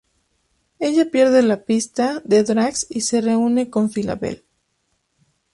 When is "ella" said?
0.79-1.05